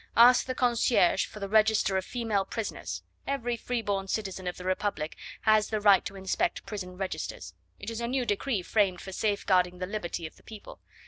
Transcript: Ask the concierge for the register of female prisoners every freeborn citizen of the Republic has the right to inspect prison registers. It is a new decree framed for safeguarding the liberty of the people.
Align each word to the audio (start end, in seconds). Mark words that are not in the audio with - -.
Ask 0.17 0.47
the 0.47 0.55
concierge 0.55 1.27
for 1.27 1.39
the 1.39 1.47
register 1.47 1.95
of 1.95 2.03
female 2.05 2.43
prisoners 2.43 3.03
every 3.27 3.55
freeborn 3.55 4.07
citizen 4.07 4.47
of 4.47 4.57
the 4.57 4.65
Republic 4.65 5.15
has 5.41 5.69
the 5.69 5.79
right 5.79 6.03
to 6.05 6.15
inspect 6.15 6.65
prison 6.65 6.97
registers. 6.97 7.53
It 7.79 7.91
is 7.91 8.01
a 8.01 8.07
new 8.07 8.25
decree 8.25 8.63
framed 8.63 8.99
for 9.01 9.11
safeguarding 9.11 9.77
the 9.77 9.85
liberty 9.85 10.25
of 10.25 10.37
the 10.37 10.43
people. 10.43 10.79